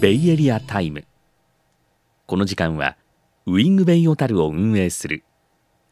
[0.00, 1.04] ベイエリアタイム。
[2.26, 2.96] この時間は
[3.46, 5.22] ウィングベイ小樽を運営する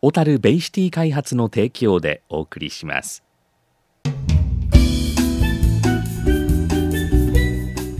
[0.00, 3.22] 小樽ベイシティ開発の提供でお送りします。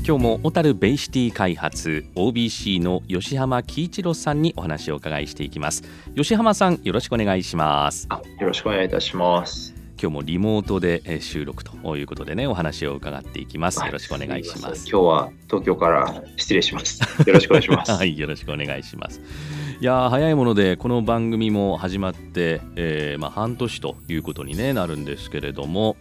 [0.05, 5.85] 今日も小樽ベイシティ開発 OBC の吉浜喜一郎さんにお話を伺いしていきます。
[6.17, 8.07] 吉浜さんよろしくお願いします。
[8.11, 9.72] あよろしくお願いいたします。
[10.03, 17.01] 今日もリモートでえー収録ということでねお話を伺っていきますよろしくお願いします今日は東京から失礼します。
[17.25, 17.93] よろしくお願いします。
[17.93, 19.21] はい、よろしくお願いします。
[19.81, 25.97] いやー早いものでこの番組も始まって、えーまあ、半年ということに、ね、なるんですけれども。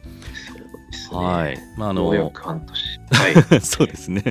[1.12, 2.08] はいまああの。
[3.12, 3.62] はい。
[3.62, 4.24] そうですね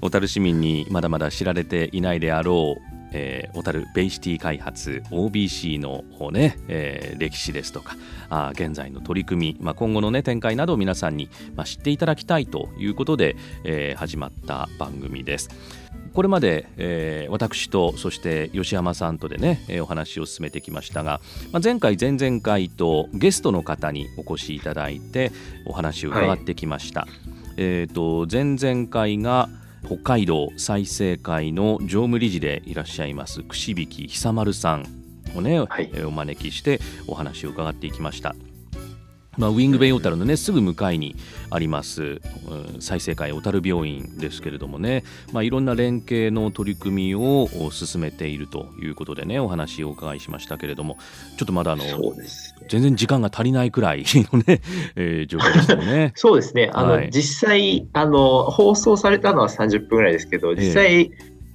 [0.00, 7.96] 小樽市民にまだまだ知られていないであろう、えー小樽ベイシティ開発 OBC の、ねえー歴史ですとか
[8.30, 15.50] あー現在の取り組み、まあ、今後の、ね、展開などを皆さんに、まあ、知っていただきたいということで、えー始まった番組です。
[16.14, 21.20] これまで、えー私とそして吉山さんとでね、えーお話を進めてきましたが、
[21.52, 25.32] まあ、前回前々回とゲストの方にお越しいただいて
[25.66, 27.06] お話を伺ってきました。
[27.56, 29.48] えー、と前々回が
[29.84, 34.86] 北海道再生会の常務理事でいらっしゃいます串引久丸さん
[35.34, 38.34] をね、はいえーお招きしてお話を伺っていきました。
[39.38, 41.16] まあ、ウィングベイ小樽のねすぐ向かいに
[41.50, 42.20] あります、うん
[42.80, 50.98] 再生会小樽病院ですけれどもね、まあ、いろんな連携の取り組みをお進めているということでねお話をお伺いしましたけれども
[51.36, 51.92] ちょっとまだあのね。
[52.68, 54.60] 全然時間が足りないくらいのね、
[54.96, 56.12] えー状況でしたよね。
[56.16, 56.70] そうですね。
[56.72, 61.10] あの、はい実際、あの、放送されたのは30分ぐらいですけど、実際、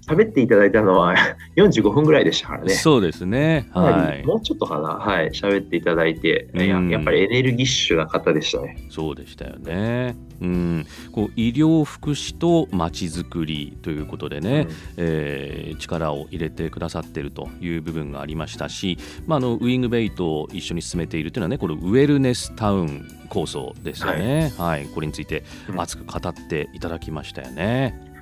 [0.08, 1.16] 喋っていただいたのは
[1.58, 2.74] 45分ぐらいでしたからね。
[2.74, 3.68] そうですね。
[3.72, 4.22] はい。
[4.22, 8.78] りもうちょっとかな、はい、喋っていただいて、うんやっぱりエネルギッシュな方でしたね。
[8.90, 10.16] そうでしたよね。
[10.40, 24.54] うん、こう医療福祉とまちづくりということでね、えー力を入れてくださっているという部分がありましたし、まあ、あのウィングベイと一緒に進めているというのはねこのウェルネスタウン構想ですよね。
[24.58, 28.17] はい、これについてうん熱く語っていただきましたよね。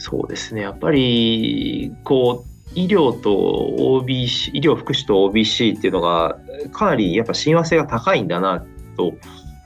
[0.00, 3.30] そうですね、やっぱりこう医療と
[3.78, 6.38] OBC、医療福祉と OBC っていうのが、
[6.72, 8.64] かなりやっぱ親和性が高いんだな
[8.96, 9.12] と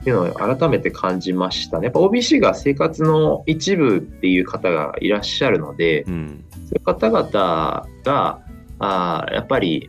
[0.05, 1.85] いうのを改めて感じましたね。
[1.85, 8.41] やっぱ OBC が生活の一部っていう方がいらっしゃるので、うん、そういう方々が、
[8.81, 9.89] あーやっぱり、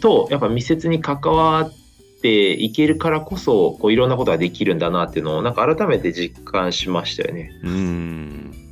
[0.00, 1.72] と、やっぱ密接に関わっ
[2.20, 7.50] ていけるからこそ、こういろんなことができるんだなっていうのを、なんか改めて実感しましたよね。
[7.64, 8.63] うん、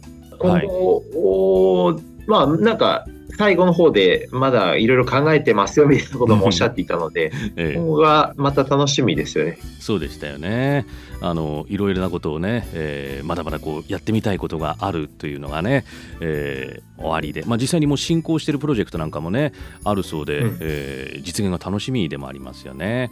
[0.42, 3.06] 今はいまあなんか
[3.38, 9.58] 最後の方でまだいろいろ考えてますよみたいなこともおっしゃっていたので、 ええ今後がまた楽しみですよね。
[9.80, 10.86] そうでしたよね。
[11.20, 15.84] あのいろいろなことをね、えーまだまだこうやってみたいことがあるというのがね、
[16.20, 19.52] えー終わりで、まあ、実際にもう進行しているプロジェクトなんかもね
[19.82, 23.10] あるそうで、うんえー実現が楽しみでもありますよね。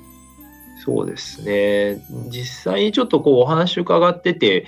[0.85, 2.03] そうですね。
[2.29, 4.67] 実際にちょっとこうお話伺ってて、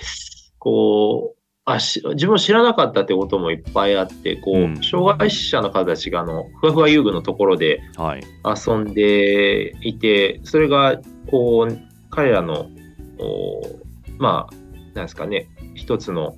[0.59, 1.32] こう、
[1.65, 4.83] あし自分も知らなかったってこともいっぱいあって、こう、うん。
[4.83, 11.79] 障害者の方たちがあのふわふわ遊具のところではい、遊んでいて、それがこう
[12.09, 12.67] 彼らの
[13.19, 13.61] お
[14.17, 14.55] まあ
[14.93, 16.35] なんですかね一つの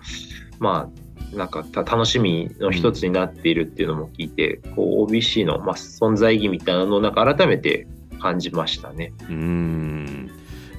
[0.59, 0.90] ま
[1.34, 7.88] あなんかた楽しみの一つになっているっていうのも聞いて、こう OBC の、まあ、存在意義みたいなのをなんか改めて
[8.19, 9.12] 感じましたね。
[9.22, 10.30] うーん。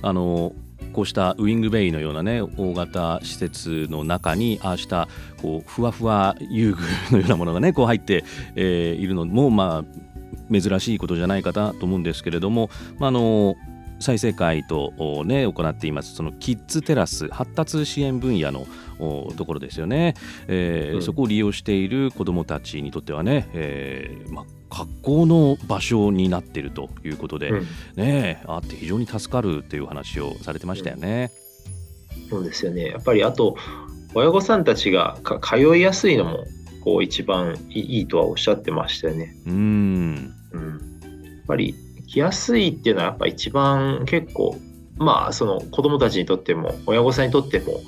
[0.03, 0.53] あの
[0.97, 5.09] こうしたウィングベイのようなね大型施設の中にああした
[5.43, 6.81] こうふわふわ遊具
[7.13, 8.25] のようなものがねこう入って、
[8.55, 13.57] えーいるのもまあ珍しいことじゃないかなと思うんですけれども、まあ、あの
[13.99, 18.67] 再生会と、おね、行っていますそのキッズテラス発達支援分野の
[18.99, 20.15] おところですよね、
[20.49, 21.03] えーうん。
[21.03, 27.61] そこを利用している子どもたちにとってはね、えーまあ、格好の場所になっているということで、うん
[27.97, 31.31] ねえあって非常に助かるという話をされてましたよね。
[32.29, 32.87] そうですよね。
[32.87, 33.57] やっぱりあと、
[34.15, 36.45] 親御さんたちがか通いやすいのも、
[36.83, 39.37] こう一番いいとはおっしゃってましたよね。
[39.47, 39.57] うーん
[40.53, 40.71] うん。
[40.71, 41.75] やっぱり
[42.07, 44.57] 来やすいっていうのはやっぱ一番結構、
[44.97, 47.81] まあその子供たちにとっても、親御さんにとっても、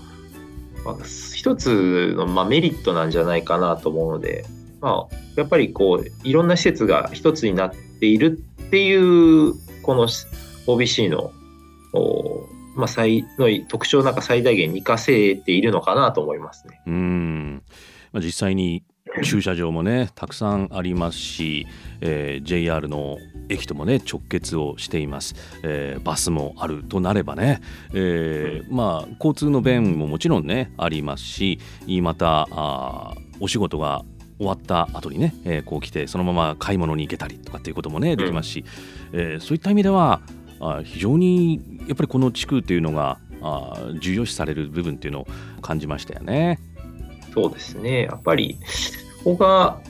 [0.85, 0.97] まあ、
[1.35, 4.45] 一つの、まあ、メリットなんじゃないかなと思うので、
[4.81, 10.07] まあ、やっぱりこう、いろんな施設が一つになっているっていう、この
[10.67, 11.33] OBC の、
[11.93, 12.47] お
[12.77, 16.81] まあ、最の特徴をなんか最大限に活かせているのかなと思いますね。
[16.87, 17.63] うーん。
[18.13, 18.85] まあ、実際に
[19.25, 21.67] 駐車場もね たくさんありますし、
[22.01, 27.61] えー JR の駅ともね直結をしています、えーバスもあるとなればね、
[27.95, 31.59] えーまあ交通の便ももちろんねありますし
[32.03, 34.05] またあーお仕事が
[34.39, 38.65] 終わった後にね、えーこう来てそのまま買い物に行けたりとかっていうこともねできますし、
[39.13, 40.21] えーそういった意味では
[40.61, 45.27] あー非常にやっぱりこの地区っていうのがあー重要視される部分っていうのを
[45.61, 46.59] 感じましたよね。
[47.35, 48.03] そうですね。
[48.03, 48.59] やっぱり、
[49.23, 49.81] ここが、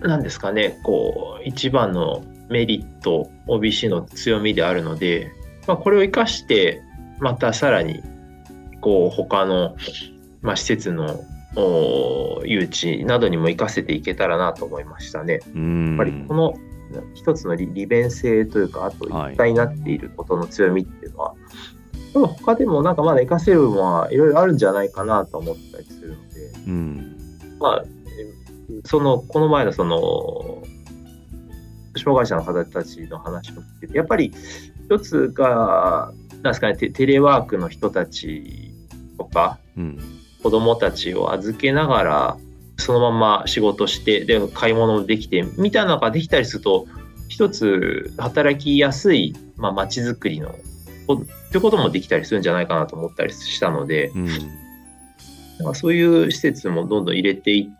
[0.00, 5.32] なんですかね、こう、一番のメリット、OBC の強みであるので、
[5.66, 6.82] まあ、これを生かして、
[7.18, 8.02] またさらに、
[8.80, 9.76] こう、他の、
[10.42, 11.24] まあ、施設のお
[11.54, 15.40] 誘致などにも活かせていけたらなと思いましたね。
[15.54, 15.88] うん。
[15.88, 16.54] やっぱりこの
[17.14, 21.34] 一つの利利便性というか、あとはい一体になっていることの強みっていうのは、
[22.12, 27.16] 多分他でもなんかまだ活かせる部分はいろいろあるんじゃないかなと思ったりするので、うん。
[27.58, 30.62] まあ、えその、この前のその、
[31.96, 34.32] 障害者の方たちの話を聞いてて、やっぱり
[34.84, 36.12] 一つが、
[36.42, 38.74] なんですかね、テテレワークの人たち
[39.18, 42.36] とか、うん子供たちを預けながら、
[42.76, 46.86] そのまま仕事して、で、買い物もできて、みたいなのができたりすると、
[47.28, 50.54] 一つ働きやすい、まあ、街づくりの、
[51.06, 54.28] こってこともできたりするんじゃないかなと思ったりしたので、うん
[55.58, 57.70] なんかそういう施設もどんどん入れてい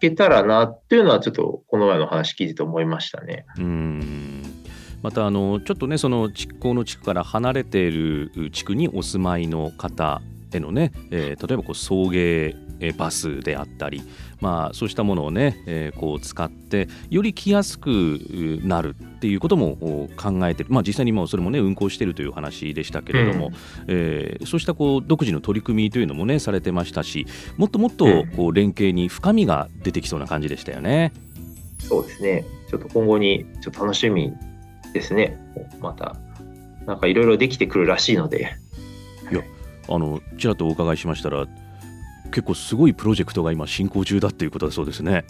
[0.00, 3.44] けたらなっていうのは、ちょっとこの前の話聞いてて思いましたね。
[3.58, 4.42] うん
[5.02, 10.20] またあのちょっとねその築港の地区から離れている地区にお住まいの方
[10.52, 14.02] へのね、えー例えばこう送迎えーバスであったり、
[14.40, 23.54] まあ、そうしたものをね、えーこう使ってより来やすくうなるっていうこともお考えてる、まあ、実際にもうそれもね運行しているという話でしたけれども、うん
[23.88, 31.12] えーそうしたこう独自の取り組みというのもねされてましたしもっともっとうんこう連携に深みが出てきそうな感じでしたよね。
[31.80, 32.44] そうですね。
[32.68, 34.32] ちょっと今後にちょっと楽しみ
[34.92, 35.38] ですね。
[35.80, 36.16] また、
[36.86, 38.56] なんかいろいろできてくるらしいので、
[39.88, 41.46] あのちらっとお伺いしましたら
[42.30, 45.24] 結構すごいプロジェクトが今進行中だっていうことだそうですね。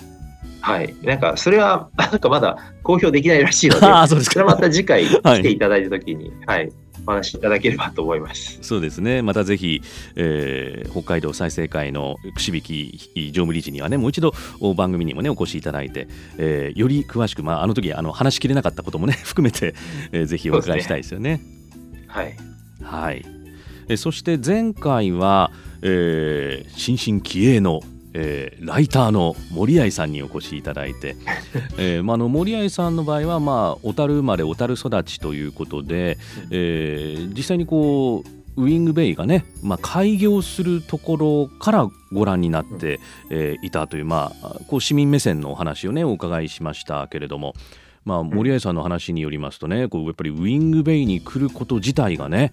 [0.60, 0.94] はい。
[1.02, 6.70] なんか、それは、 なんかまだ公表できないらしいので、 そうですそれはまた次回はい来ていただいたときに、はい、
[7.06, 8.58] お話しいただければと思います。
[8.62, 9.82] そうですねまたぜひ、
[10.16, 16.08] えー北海道再生会の串引常務理事にはねもう一度お番組にもねお越しいただいて、
[16.38, 19.74] えーより詳しく、まあ、あの時あの話しきれなかったこともね 含めて、
[20.12, 21.40] えーぜひお伺いしたいですよね。
[22.08, 22.36] はい。
[22.82, 23.24] はい、
[23.88, 25.50] えそして前回は、
[25.82, 27.80] えー新進気鋭の、
[28.14, 31.16] えーライターの森合さんにお越しいただいて、
[31.78, 36.18] えーまあ、あの森合さんの場合は、まあ、小樽生まれ小樽育ちということで、
[36.50, 42.98] えー実際にこうウィングベイがね、まあ、開業するところからご覧になって、
[43.30, 47.54] えーいたという,、まあ、こう市民目線のお話をねお伺いしましたけれども、
[48.04, 52.52] まあ、森合さんの話によりますとねこうやっぱりウィングベイに来ること自体がね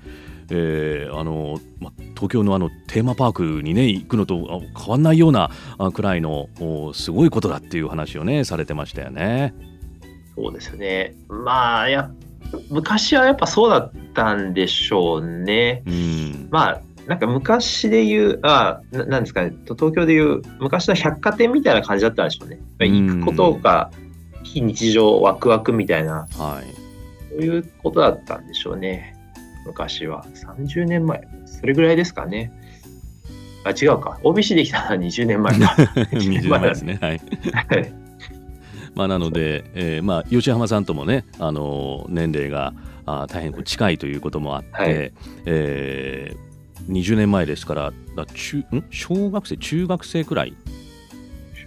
[0.50, 9.54] えーあのま、東京のあのテーマパークにね行くのとあ変わんないようなあくらいのおすごいことだっていう話をねされてましたよね。
[10.36, 11.16] そうですよね。
[11.30, 12.12] まあ、や
[12.70, 15.84] 昔はやっぱそうだったんでしょうね。
[15.86, 22.60] うんまあ、なんか昔で言う、あななんですかね、と東京で言う昔の百貨店みたいな感じだったんでしょうね。
[22.80, 23.92] うん行くことが
[24.44, 26.86] 非日常ワクワクみたいな、はい
[27.30, 29.15] そういうことだったんでしょうね。
[29.66, 30.26] 昔は。
[30.34, 31.28] 30年前。
[31.46, 32.52] それぐらいですかね。
[33.64, 34.20] あ、違うか。
[34.24, 35.66] OBC できたのは20年前か。
[36.14, 36.98] 20年前ですね。
[37.02, 37.22] はい
[37.70, 37.94] はい
[38.96, 42.74] まあ、なので、えーまあ、吉浜さんともね、あの年齢が
[43.06, 45.12] あ大変近いということもあって、はい
[45.46, 46.46] えー
[46.90, 48.84] 20年前ですからだ中ん？
[48.92, 49.58] 小学生？
[49.58, 50.54] 中学生くらい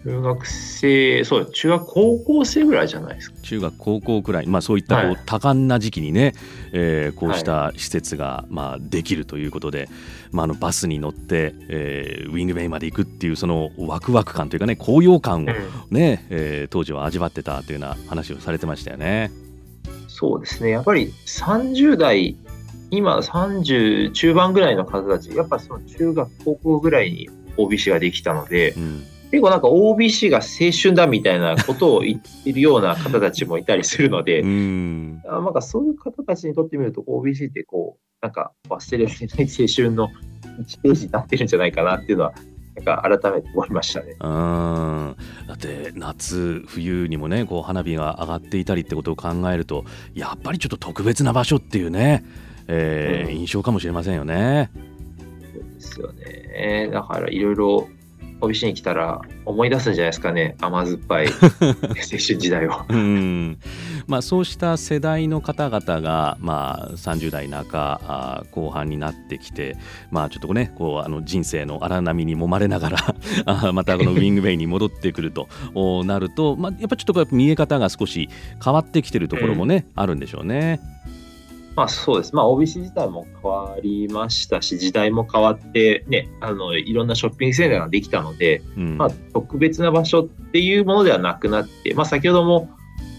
[0.08, 3.40] 中学生、そう、中学高校生ぐらいじゃないですか。
[3.42, 6.32] 中学高校くらい、まあ、そういったこう、はい多感な時期にね、
[6.72, 9.88] えーこうした施設が、まあ、できるということで、
[10.30, 15.46] まあ、あのバスに乗って、えーウィングベイまで行くっていうそのワクワク感というかね高揚感を
[15.90, 19.30] ね、えー当時は味わってたというような話をされてましたよね。
[20.08, 20.70] そうですね。
[20.70, 22.36] やっぱり30代、
[22.90, 40.08] 今30中盤ぐらいの方たち、やっぱその中学、高校ぐらいに OBC ができたので、うん結構なんか OBC が青春だみたいなことを言ってるような方たちもいたりするので、うんあなんかそういう方たちにとってみると、OBC ってこう、なんか忘れられない青春の
[40.60, 42.32] 1ページになってるんじゃないかなっていうのは、
[42.76, 44.16] なんか改めて思いましたね。
[44.20, 45.16] うん
[45.46, 52.24] だって夏冬にもねこう花火が上がっていたりってことを考えるとやっぱりちょっと特別な場所っていうね、
[52.68, 54.70] えーうん印象かもしれませんよね。
[55.52, 56.90] そうですよね。
[56.92, 57.88] だからいろいろ
[58.40, 61.34] OBC に来たら思い出すんじゃないですかね甘酸っぱい 青
[61.94, 62.84] 春時代を。
[62.88, 63.58] うん
[64.06, 69.76] まあ、そうした世代の方々が、まあ、30代中あ後半になってきて、
[70.10, 73.14] まあ、ちょっとねこうあの人生の荒波に揉まれながら
[73.44, 78.28] あまたこのウィングベイに戻ってくるとおなると、まあ、やっぱちょっと見え方が少し
[78.64, 80.80] 変わってきてるところもね、あるんでしょうね。
[81.76, 82.34] まあそうです。
[82.34, 92.68] まあ OBC 自体も変わりましたし、時代も変わって、ね、あの、いろんなショッピングセンターができたので、うんまあ特別な場所っていうものではなくなって、まあ先ほども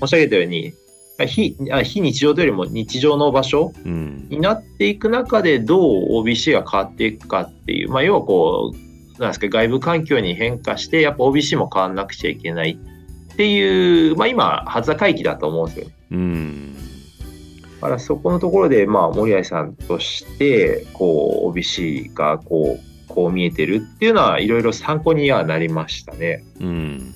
[0.01, 0.73] 申し上げたように、
[1.25, 12.77] 非あ非日常というよりも日常の場所うんになっていく中でどう OBC が変わっていくかっていう、まあ要はこう、なんですか、外部環境に変化して、やっぱ OBC も変わらなくちゃいけない
[13.33, 15.87] っていう、まあ今、初回帰だと思うんですよ。
[16.11, 16.88] うん
[17.81, 26.43] だからそこのところで、まあ、森合さんとして、こう、OBC がこう、こう見えてるっていうのは、いろいろ参考にはなりましたね。
[26.59, 27.13] うん。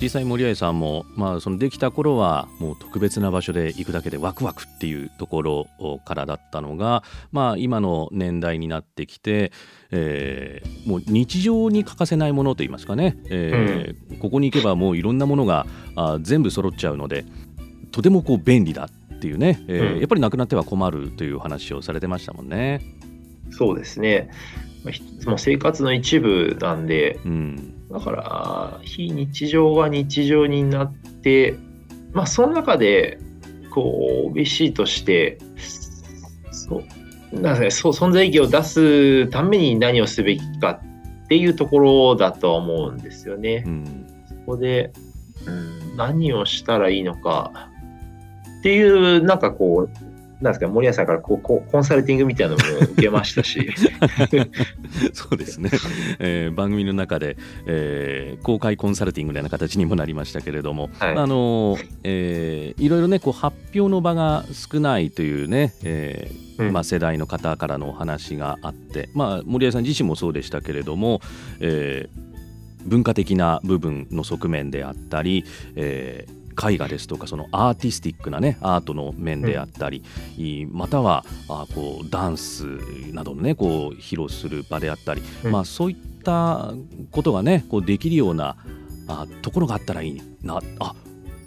[0.00, 5.66] 実際森合さんも、まあ、そのできた頃はもう特別な場所で行くだけでワクワクっていうところ
[6.04, 9.52] からだったのが、まあ、今の年代になってきて、
[9.92, 17.24] えーもう日常に欠かせないものといいますかね、えーここに行けばもういろんなものがあ全部揃っちゃうので
[17.90, 22.80] とてもこう便利だっていうね、えーうんやっぱりなくなっては困るという話をされてましたもんね。
[23.50, 24.30] そうですね。
[25.24, 31.54] まあ生活の一部なんで、うんだから、非日常が日常になって、
[32.12, 33.18] まあ、その中で、
[33.70, 35.38] こう、OBC として、
[36.50, 36.82] そ
[37.32, 40.80] う、なんですかね、そう存在意義を出すために何をすべきか
[41.24, 43.62] っていうところだとは思うんですよね。
[43.64, 44.92] うんそこで、
[45.46, 47.70] うん、何をしたらいいのか
[48.64, 53.68] っていう、なんかこう、なんですか、森谷さんからこうこうコンサルティングみたいなのも受けましたし、
[55.12, 55.68] そうですね、
[56.18, 61.14] えー番組の中で、えー公開コンサルティングのような形にもなりましたけれども、はい。
[61.14, 66.72] あのえーいろいろねこう発表の場が少ないというね、えーうん。
[66.72, 71.20] まあ、世代の方からのお話があって、まあ、森谷さん自身もそうでしたけれども、
[71.60, 72.24] えー
[72.86, 75.44] 文化的な部分の側面であったり、
[75.76, 80.04] えー絵画ですとかそのアーティスティックなねアートの面であったり、
[80.36, 82.64] いまたはあこうダンス
[83.12, 85.52] などのねこう披露する場であったり、うん。
[85.52, 86.72] まあそういった
[87.10, 88.56] ことがねこうできるような
[89.08, 90.60] あところがあったらいいな。
[90.78, 90.94] あ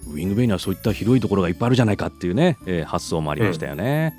[0.10, 4.14] ウィングベイにはそういった広いところがいっぱいあるじゃないかっていうね、えー発想もありましたよね。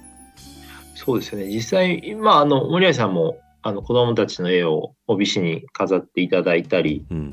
[0.94, 7.32] そうですよね、実際、まあ、あの森谷さんもあの子供たちの絵を帯紙に飾っていただいたりうん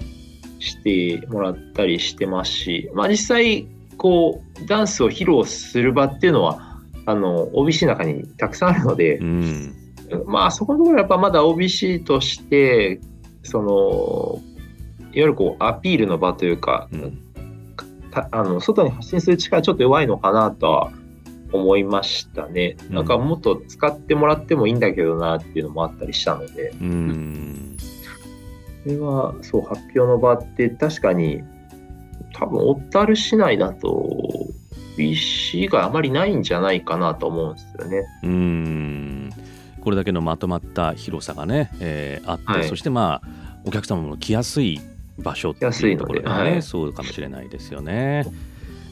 [0.65, 0.75] し
[1.19, 3.67] てもらったりしてますし、まあ、実際、
[3.97, 9.75] こう、ダンスを披露する場っていうのは、あの、OBC の中にたくさんあるのでう、ん。
[10.25, 12.99] まあ、そこのところはやっぱまだ OBC として、
[13.43, 14.41] その、
[14.99, 17.21] いわゆるこう、アピールの場というか、うん。
[18.11, 20.91] たあの外に発信する力ちょっと弱いのかなとは
[21.51, 22.77] 思いましたね。
[22.89, 22.95] うん。
[22.95, 27.74] なんかもっと使ってもらってもいいんだけどなっていうのもあったりしたので、うん。
[27.74, 27.74] そ
[28.85, 31.43] れはそう発表の場って確かに
[32.33, 34.07] 多分小樽市内だと
[34.97, 38.03] BC があまりないんじゃないかなと思うんですよね。
[38.23, 39.29] うん
[39.81, 43.27] これだけのまとまった広さがね、えーあって、はいそしてまあ
[43.65, 44.79] お客様も来やすい
[45.17, 48.25] 場所って来やすいとこいうのでろがね、はいそうかもしれないですよね。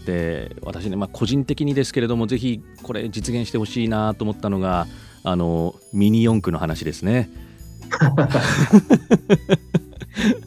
[0.05, 4.85] で私ね、まあ、個人的にですけれどもぜひこれ実現してほしいなと思ったのが
[5.23, 7.29] あのミニ四駆の話ですね。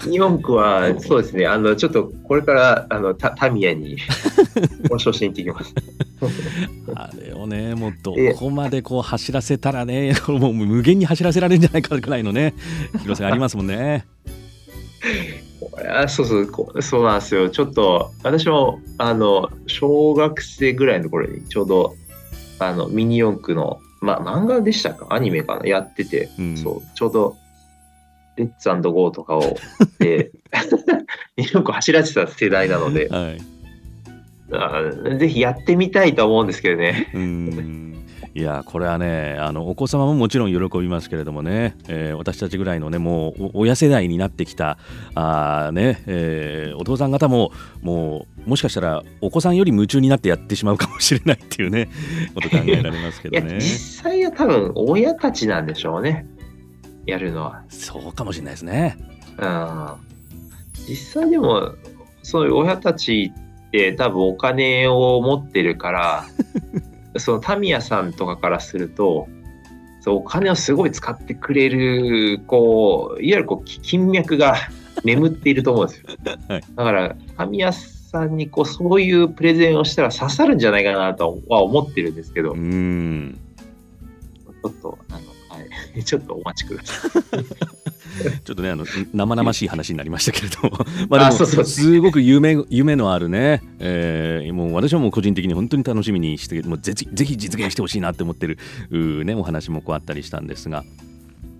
[0.08, 1.22] 日本区はそう。
[1.22, 3.96] ですね、あのちょっとこれからあのタタミヤに
[4.88, 5.74] 交渉しに行ってきます。
[6.94, 12.54] あれをねもうどええこまでこう走らせたらねもう無限に走らせられるんじゃないかぐらいのね。
[13.02, 14.06] 広さがありますもんね。
[15.60, 17.50] これはそうそうそうなんですよ。
[17.50, 21.94] ちょっと私もあの小学生ぐらいの頃にちょうど
[22.58, 25.06] あのミニ四駆の、まあ、漫画でしたか？
[25.10, 25.66] アニメかな？
[25.66, 26.56] やってて、うん。
[26.56, 26.96] そう。
[26.96, 27.36] ちょうど
[28.36, 29.56] レッツゴーとかを
[29.98, 30.30] で
[31.36, 33.08] ミニ四駆走らせてた世代なので。
[33.08, 33.38] はい。
[34.52, 34.80] あ
[35.18, 37.10] ぜひやってみたいと思うんですけどね。
[37.14, 37.96] うん。
[38.36, 44.76] いやこれはねあのお子様ももちろん喜びますけれどもね、えー私たちぐらいのねもうお親世代になってきた
[45.14, 47.50] あー、ねえーお父さん方も
[47.80, 51.88] もうもしかしたらお子さんより夢中になってやってしまうかもしれないっていうね
[52.34, 53.54] こと考えられますけどね。
[53.58, 56.26] 実際は多分親たちなんでしょうね
[57.06, 57.62] やるのは。
[57.68, 58.96] そうかもしれないですね。
[59.38, 60.06] うん
[60.88, 61.74] 実際でも
[62.22, 63.32] そういう親たち
[63.66, 66.24] って多分お金を持ってるから
[67.18, 69.28] そのタミヤさんとかからすると
[70.00, 74.56] そうお金をすごい使ってくれるこういわゆるこうき金脈が
[75.04, 76.06] 眠っていると思うんですよ。
[76.48, 84.98] はいだから、神谷さんにこうそういうプレゼンをしたら刺さるんじゃないかなとは思ってるんですけど、うちんょっと、
[86.04, 87.10] ちょっとお待ちください。
[88.44, 98.58] ちょっとねあの生々しい話になりましたけれども まあすごく夢夢のあるね、えーもう私はもう個人的に本当に楽しみにしてもうぜひぜひ実現してほしいなって思ってる
[99.24, 100.84] ねお話もこうあったりしたんですが。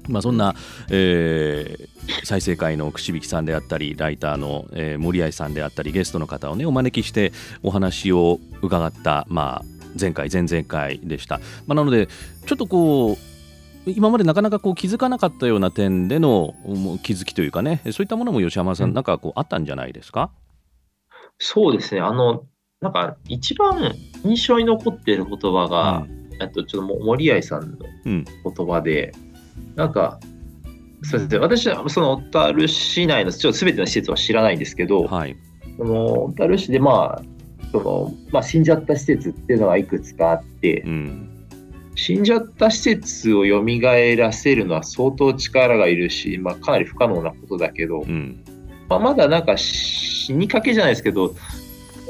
[0.09, 0.55] まあ、そんな、
[0.89, 1.89] えー
[2.23, 7.33] 再生会の串引さんであったりライターの、えー森合さんであったりゲストの方をねお招きして
[7.65, 9.65] お話を伺った、まあ、
[10.01, 12.07] 前回前々回でした、まあ、なので
[12.47, 13.36] ちょっとこう
[13.87, 16.55] 今までなかなかこう気づかなかったような点での
[17.03, 17.81] 気づきというかね。
[17.93, 18.95] そういったものも吉浜さん、うん。
[18.95, 20.31] なんかこうあったんじゃないですか？
[21.39, 22.45] そうですね、あの、
[22.81, 26.07] なんか一番印象に残っている言葉が、
[26.41, 28.25] えっとちょっとも森合さんのうん。
[28.25, 29.13] 言葉で、
[29.75, 30.19] なんか、
[31.03, 35.37] そうですね、私はその小樽市内のちょっと全ての施設は知らないんですけど、はい。
[35.77, 37.23] その小樽市でまあ、
[37.71, 41.36] そのまあ、死んじゃった施設っていうのがいくつかあって、うん
[41.97, 43.65] 死んじゃった施設を蘇
[44.17, 48.45] らせるのは相当力がいるし、まあ、かなり不可能なことだけど、うん。
[48.89, 51.35] まあ、まだなんか死にかけじゃないですけど、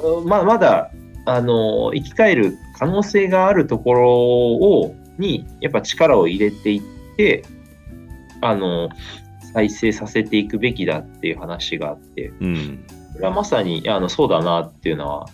[0.03, 0.91] うんままだ
[1.25, 7.45] あの生き返る可能性があるところをにやっぱ力を入れていって
[8.43, 8.91] あの
[9.55, 12.85] 再生させていくべきだっていう話があってうん。
[13.15, 15.27] これはまさにあのそうだなっていうのは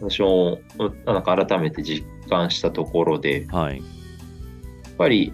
[0.00, 3.78] 私もうんなんか改めて実感したところではい。
[3.78, 5.32] やっぱり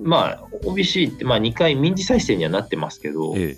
[0.00, 3.56] まあ OBC ってまあ2回民事再生にはなってますけど、え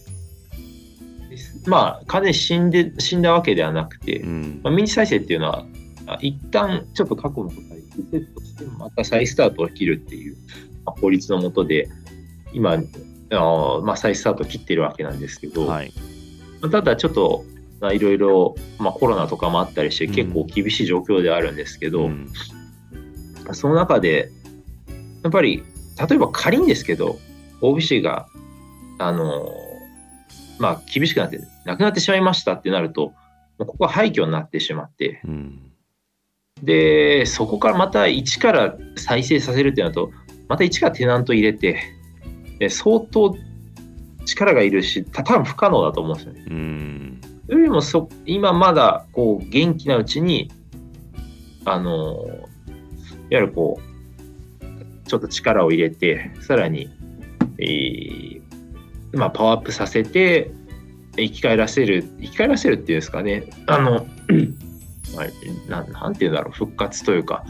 [1.66, 4.60] まあ、完全に死んで死んだわけではなくて、えうん。
[4.62, 5.66] まあ、民事再生っていうのは、
[6.06, 10.36] あ一旦ちょっと過去のことにリセットして、また再スタートを切るっていう、
[10.84, 11.88] まあ、法律のもとで、
[12.52, 12.78] 今、あ
[13.34, 15.92] のまあ、再スタートを切ってるわけなんですけど、はい。
[16.60, 17.44] まあただちょっと、
[17.80, 20.14] まあいろいろ、まあ、コロナとかもあったりして、うん。
[20.14, 22.32] 結構厳しい状況ではあるんですけど、うん。
[23.52, 24.30] その中で、
[25.22, 25.62] やっぱり、
[26.08, 27.18] 例えば仮にですけど、
[27.60, 28.26] OBC が、
[28.98, 29.52] あの、
[30.58, 33.12] まあ、厳しくなって、なくなってしまいましたってなると、
[33.58, 35.72] ここは廃墟になってしまって、うん。
[36.62, 40.10] で、そこからまた一から再生させるってなると、
[40.48, 41.82] また一からテナント入れて、
[42.58, 43.36] で相当
[44.24, 46.44] 力がいるし、た多分不可能だと思うんですよね。
[46.48, 50.50] うんよりもそ今まだこう元気なうちに、
[51.64, 52.46] あの、いわ
[53.30, 56.90] ゆるこう、ちょっと力を入れて、さらに、
[57.58, 58.46] えー
[59.12, 60.50] まあ、パワーアップさせて、
[61.16, 64.06] 生き返らせる、生き返らせるっていうんですかね、あの、
[65.14, 67.44] ま あなんなんていうんだろう、復活というか、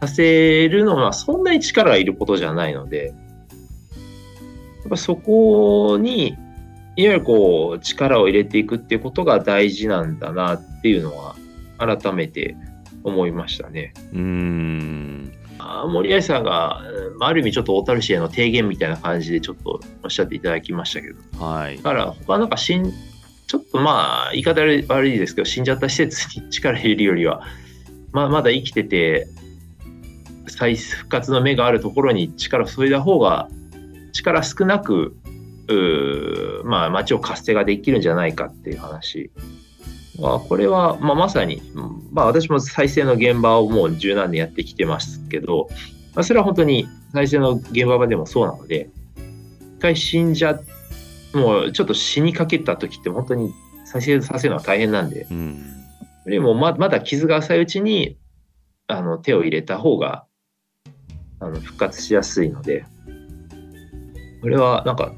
[0.00, 6.36] させるのはそんなに力がいることじゃないので、やっぱそこに、
[6.96, 11.36] いわゆるこう、力を入れていくっていうことが大事なんだなっていうのは、
[11.78, 12.56] 改めて
[13.04, 13.94] 思いましたね。
[14.12, 15.32] うん。
[15.86, 16.82] 森合さんが、
[17.18, 21.76] まあある意味ちょっと小樽市への提言みたいな感じでちょっとおっしゃっていただきましたけど、はい。
[21.76, 22.92] だから他なんか死ん、
[23.46, 27.42] ちょっとまあ言い方悪いですけど、死んじゃった施設に力入れるよりは、
[28.12, 29.26] まあまだ生きてて、
[30.48, 33.48] 再復活の目があるところに力を注いだ方が、
[34.12, 35.16] 力少なく、
[36.64, 39.30] まあ街を活性ができるんじゃないかっていう話。
[40.20, 45.68] まあ、これは、まあ、まさに、うんまあ、私も再生の現場をもう十何年やってきてますけど、
[46.14, 48.90] まあ、それは本当に再生の現場でもそうなので、
[49.78, 50.60] 一回死んじゃ、
[51.32, 53.50] もうちょっと死にかけた時って本当に
[53.86, 55.64] 再生させるのは大変なんで、うん
[56.26, 58.18] でもままだ傷が浅いうちに
[58.86, 60.26] あの手を入れた方が
[61.40, 62.84] あの復活しやすいので、
[64.42, 65.12] これはなんか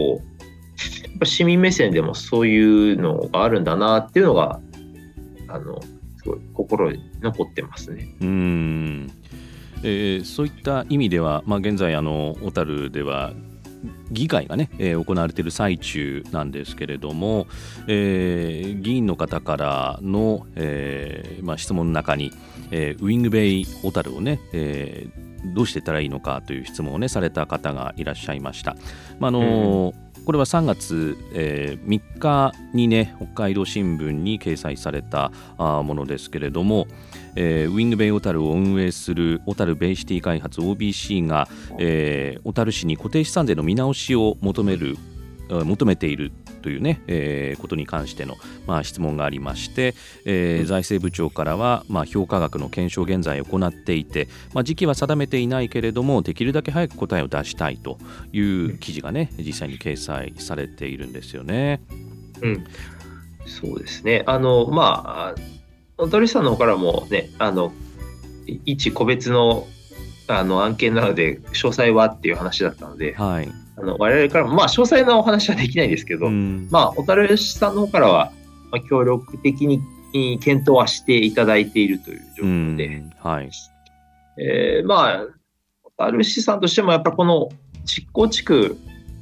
[0.00, 4.60] こう、やっぱ市民目線でもそういうのがあるんだなっていうのが、
[5.48, 5.78] あの、
[6.16, 8.08] すごい心に残ってますね。
[8.20, 9.10] うん
[9.82, 13.32] えーそういった意味では、まあ、現在あの小樽では
[14.10, 17.46] 議会がね、えー行われている最中なんですけれども、
[17.86, 22.30] えー議員の方からの、えーまあ、質問の中に、
[22.70, 28.76] えーウィングベイ小樽をね、えーどうしてたらいいのかという質問をねされた方がいらっしゃいました。
[29.18, 29.92] まああの
[30.26, 36.86] これは3月、えー3日にね北海道新聞に掲載されたあーものですけれども、
[37.36, 41.48] えーウィングベイ小樽を運営する小樽ベイシティ開発 OBC が、
[41.78, 44.96] えー小樽市に固定資産税の見直しを求める
[45.48, 49.94] えー求めているというね、えーことに関しての、まあ、質問がありまして、
[50.24, 57.98] えー財政部長からは、まあ、評価額の検証を現在行っていて、まあ、時期は定めていないけれどもできるだけ早く答えを出したいと
[58.32, 61.80] いう記事がね実際に掲載されているんですよね。
[62.42, 62.64] うん、
[63.46, 64.22] そうですね。
[64.26, 65.40] あの、まあ、
[65.96, 67.72] 小樽市さんの方からもね、あの、
[68.46, 69.66] い一個別の
[70.28, 76.68] あの案件なので、詳細はっていう話だったので、はい、あの我々からも、まあ、詳細なお話はできないですけど、うん。
[76.70, 78.32] まあ、小樽市さんの方からは、
[78.70, 79.80] まあ、協力的に
[80.40, 83.10] 検討はしていただいているという状況で、うん。
[83.18, 83.50] はい。
[84.38, 85.26] えーまあ、
[85.82, 87.48] 小樽市さんとしても、やっぱこの
[87.84, 88.76] 築港地区、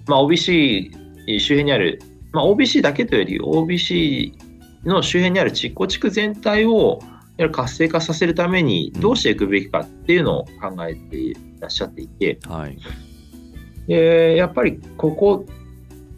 [0.07, 2.01] まあ、OBC 周辺にある、
[2.33, 4.33] まあ、OBC だけというより、OBC
[4.85, 7.01] の周辺にある築港地区全体を
[7.53, 12.77] 活性化させるために、どうしていくべきかっていうのを考えていらっしゃっていて、はい
[13.89, 15.47] でやっぱりここ、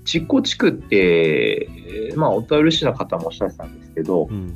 [0.04, 1.68] 築港地区って、
[2.10, 4.54] えーまあ、小樽市の方もおっしゃってたんですけど、うん。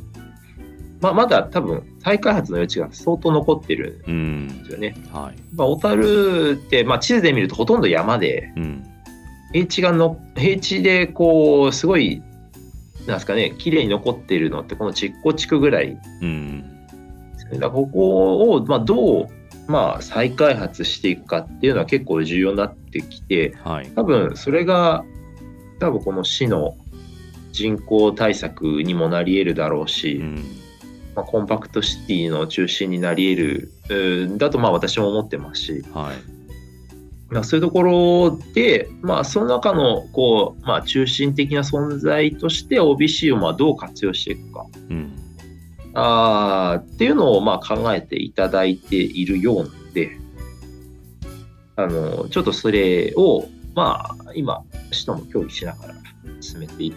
[1.00, 4.96] まあ、まだ多分再開発の余地が相当残ってるうんんですよね。
[5.12, 5.42] はい。
[5.54, 8.84] まあ、小樽って、まあ、地図で見るとほとんど山で、うん。
[9.52, 12.20] 平地がの、平地でこう、すごい、
[13.06, 16.64] なんですかね、綺麗に残っているのって、この築港地区ぐらいうん。
[17.52, 19.28] だからここを、まあ、どう、
[19.66, 23.90] まあ、再開発していくかっていうのは結構重要になってきて、はい。
[23.94, 25.04] 多分それが、
[25.80, 26.76] 多分この市の
[27.52, 30.44] 人口対策にもなり得るだろうし、うん。
[31.14, 36.34] まあ、コンパクトシティの中心になり得る、うんだとまあ私も思ってますし、はい。
[37.32, 44.66] まあ、そういうところで、まあ、その中のこう、まあ、中心的な存在として OBC をまあどう活用していくか。
[44.90, 45.23] うん
[45.94, 50.18] あーっていうのをまあ考えていただいているようなので、
[51.76, 55.94] あのちょっとそれを、まあ、今、市とも協議しながら
[56.40, 56.96] 進めている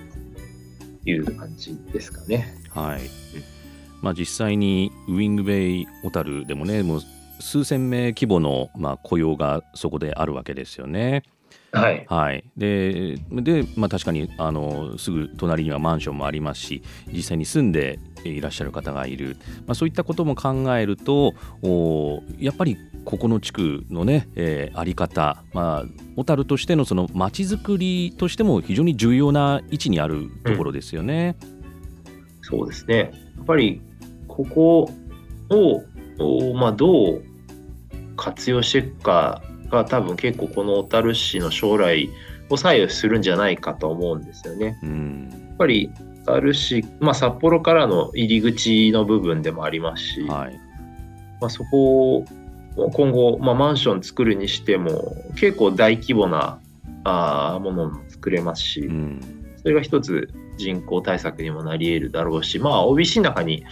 [1.04, 2.56] という感じですかね。
[2.70, 3.02] はい
[4.02, 7.02] まあ、実際にウィングベイ小樽でもねもう
[7.40, 11.24] 数千名規模の、まあ、雇用がそこであるわけですよね。
[11.72, 12.06] はい。
[12.08, 25.86] はい、でで、まあ、確かにあのすぐ隣にはマンションもありますし実際に住んでいらっしゃる方がいる、まあ、そういったことも考えるとおやっぱりここの地区のね、えーあり方、まあ、
[26.18, 31.36] 小樽としてのその町づくりとしても非常に重要な位置にあるところですよね。
[32.42, 33.12] そうですね。
[33.38, 33.82] やっぱり、
[34.28, 34.92] ここ
[35.50, 35.84] を、
[36.20, 37.24] おまあ、どう
[38.16, 42.10] 活用していくかが多分結構この小樽市の将来
[42.50, 44.80] を左右するんじゃないかと思うんですよね。
[44.84, 45.90] うんやっぱり
[46.28, 50.60] 小樽市、まあ、札幌からの入り口の部分でもありますし、はい。
[51.40, 52.26] まあ、そこを
[52.76, 56.60] 今後、まあ、マンション作るにしても結構大規模な
[57.04, 59.22] あーものも作れますし、うん。
[59.62, 63.64] それが一つ人口対策にもなり得るだろうし、まあ、OBC の中に、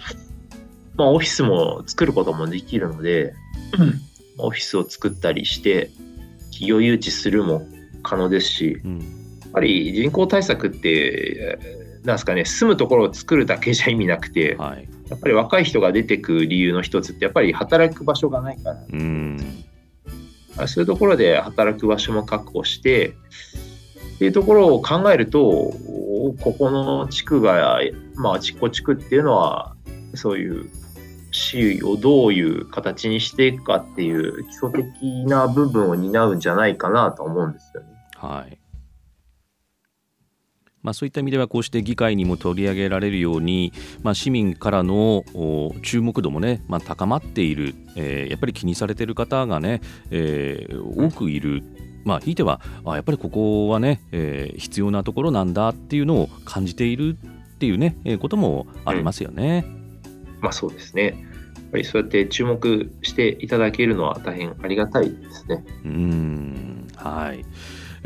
[0.96, 3.34] まあ、オフィスも作ることもできるので、
[4.38, 5.92] オフィスを作ったりして、
[6.52, 7.68] 企業誘致するも
[8.02, 9.00] 可能ですし、うん。
[9.00, 9.06] や
[9.50, 11.75] っぱり人口対策って、えー
[12.06, 14.88] なんですかね、住むところを作るだけじゃ意味なくて、はい。
[15.10, 19.40] やっぱり若い人が出てくる理由の一つって、やっぱり働く場所がないから、うん。
[20.68, 23.16] そういうところで働く場所も確保して、
[24.16, 25.74] っていうところを考えると、
[26.42, 27.80] ここの地区が、
[28.16, 29.76] まあ、築港地区っていうのは、
[30.14, 30.70] そういう
[31.32, 37.88] 市をどういう形にしていくかっていう基礎的な部分を担うんじゃないかなと思うんですよね。
[38.16, 38.58] はい
[40.86, 51.64] まあ、そういった意味ではこうして議会にも取り上げられるように、まあ、市民からのお注目度もね、まあ、高まっている、えーやっぱり気にされている方がね、えー多くいる。
[52.04, 59.66] まあ、ひいてはあやっぱりここはね、えー必要なところなんだっていうのを感じているっていうね、えーこともありますよね。
[60.40, 61.04] まあそうですね。
[61.04, 65.64] やっぱりそうやって注目していただけるのは大変ありがたいですね。
[65.84, 67.46] うーんはい、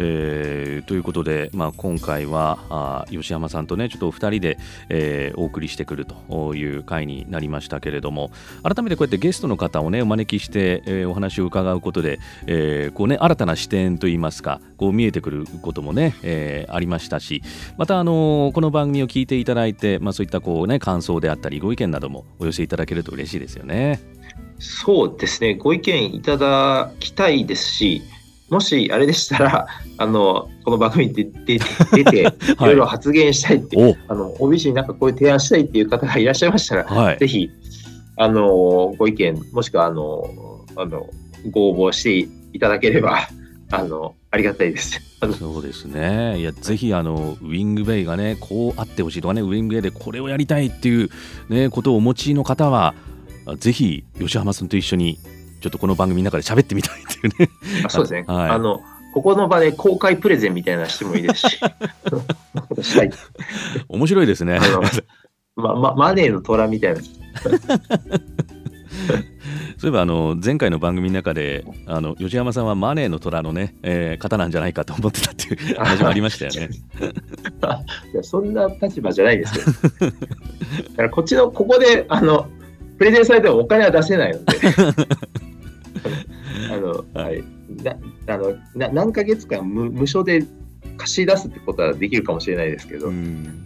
[0.01, 4.57] えーということで、まあ、今回はあ吉山さんとねちょっとお二人で、
[4.87, 8.31] えーお送りしてくるという回になりましたけれども
[8.63, 17.41] 改めてこうやってゲストの方をねお招きして、えーお話を伺うことで、えーこうね、新たな視点といいますかこう見えてくることもね、えーありましたし
[17.77, 23.99] また、あのーこの番組を聞いていただいて、まあ、そういったこう、ね、感想であったりご意見などもお寄せいただけると嬉しいですよね。
[24.59, 28.01] そうですね、ご意見いただきたいですし、
[28.49, 31.59] もしあれでしたら、 あのこの番組に出て
[31.93, 32.21] 出て、
[32.53, 32.55] い。
[32.59, 33.95] ろいろ発言したいって、お。
[34.11, 37.17] あの OBC になんかこういう提案したいっていう方がいらっしゃいましたら、はい。
[37.17, 37.49] ぜひ
[38.17, 41.07] あのご意見、もしくはあのあの
[41.51, 43.29] ご応募していただければ、
[43.71, 44.99] あのありがたいです。
[45.37, 46.39] そうですね。
[46.39, 51.09] いやぜひあのウィングベイがねこうあってほしいとかねウィングベイでこれをやりたいっていう、
[51.49, 52.95] ね、ことをお持ちの方は
[53.45, 55.19] あぜひ吉浜さんと一緒に
[55.59, 57.49] ちょっとこの番組の中で喋ってみたいっていうね
[57.85, 58.23] あそうですね。
[58.33, 58.81] はいあの、
[59.13, 61.59] ここの場で公開プレゼンみたいなのしてもいいですし。
[61.61, 63.11] はい。
[63.87, 64.59] 面白いですね。
[65.55, 67.01] ま、ま、マネーの虎みたいな。
[69.79, 76.75] そういえばあの前回の番組の中であの吉山さんはマネーの虎のね、えー方なんじゃないかと思ってたっていう話もありましたよね。
[78.13, 79.65] いやそんな立場じゃないですよ。
[79.65, 80.11] だ
[80.97, 82.49] からこっちの、ここで、あの、
[82.97, 84.57] プレゼンされてもお金は出せないので。
[86.71, 87.43] あの、はい。
[87.83, 87.95] な
[88.33, 90.43] あのな何ヶ月間無無償で
[90.97, 93.65] 貸し出すってことはできるかもしれないですけど、うん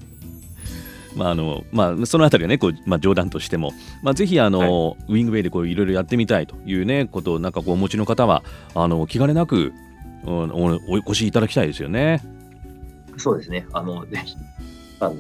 [1.15, 8.43] まああのまあ、そのあたりはねこう、まあ、冗談としても、まあ、ぜひあの、ウィングウェイでこういろいろやってみたいというねことをなんかこうお持ちの方は
[8.75, 9.71] あの気兼ねなく、
[10.25, 12.21] うんおお越しいただきたいですよね。
[13.17, 13.67] そうですね。
[13.73, 14.35] あの、ぜひ、
[14.99, 15.15] あの、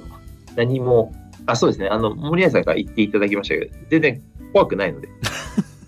[0.55, 1.13] 何も、
[1.45, 1.87] あ、そうですね。
[1.89, 4.21] あの、森谷さんから言っていただきましたけど、全然
[4.53, 5.09] 怖くないので。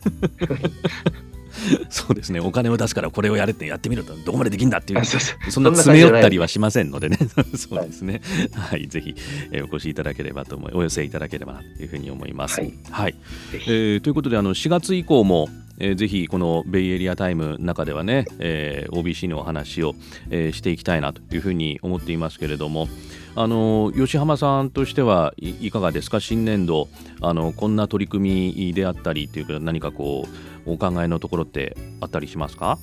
[1.89, 2.39] そうですね。
[2.39, 7.17] お金を出すからこれをやれってやってみるとどこまでできるんだっていうあそんな詰め寄ったりはしませんのでね。
[7.55, 8.21] そうですね。
[8.53, 8.87] はい。
[8.87, 9.15] ぜひ、
[9.51, 12.59] えーお越しいただければと思いお寄せいただければなというふうに思います。
[12.59, 12.73] はい。
[12.91, 13.15] はい。
[13.53, 19.93] えーということであの4月以降も、えーぜひこのベイエリアタイムの中ではね、えー OBC のお話を、
[20.29, 22.88] えーしていきたいなというふうに思っていますけれども
[23.35, 26.19] あの吉浜さんとしてはいいかがですか？
[26.19, 26.88] 新年度
[27.21, 30.25] あのこんな取り組みであったりっていうか何かこ
[30.65, 32.79] うお考えのところってあったりしますか？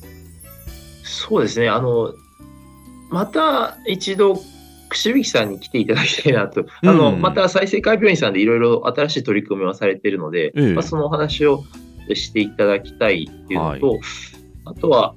[1.05, 1.69] そうですね。
[1.69, 2.15] あの、
[3.11, 4.39] また一度、
[4.89, 6.65] 串引さんに来ていただきたいなと。
[6.83, 11.65] あの、うんまた再生会病院さんでいろいろ新しい取り組みをされているので、ええまあ、そのお話を
[12.15, 14.01] していただきたいっていうのと、
[14.65, 15.15] あとは、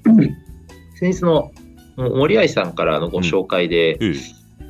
[1.00, 1.52] 先日の
[1.98, 4.14] 森合さんからのご紹介で、ええ。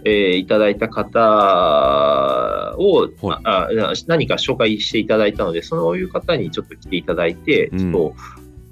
[0.06, 3.40] ーいただいた方を、はい。
[3.44, 7.80] ああ何か紹介していただいたので、そういう方にちょっと来ていただいて、うん。
[7.80, 7.92] ちょっ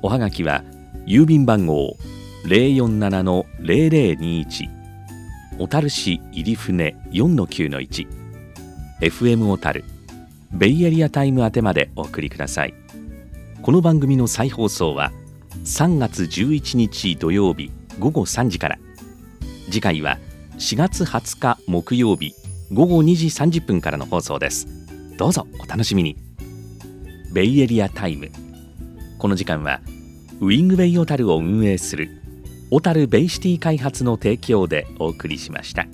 [0.00, 0.64] おはがきは
[1.06, 1.98] 郵便番号
[2.44, 4.77] 047-0021
[5.58, 8.06] 小樽市入船4-9-1
[9.00, 9.84] FM 小樽
[10.52, 12.74] ベイエリアタイム宛てまでお送りください。
[13.60, 15.10] この番組の再放送は
[15.64, 18.78] 3月11日土曜日午後3時から。
[19.66, 20.18] 次回は
[20.58, 22.34] 4月20日木曜日
[22.72, 24.68] 午後2時30分からの放送です。
[25.16, 26.16] どうぞお楽しみに。
[27.32, 28.30] ベイエリアタイム。
[29.18, 29.80] この時間は
[30.40, 32.17] ウィングベイ小樽を運営する
[32.70, 35.86] 小樽ベイシティ開発の提供でお送りしました。